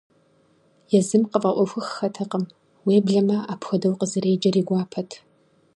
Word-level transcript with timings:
Езым 0.99 1.23
къыфӀэӀуэхуххэтэкъым, 1.31 2.43
уеблэмэ 2.85 3.37
апхуэдэу 3.53 3.97
къызэреджэр 3.99 4.55
и 4.61 4.63
гуапэт. 4.67 5.09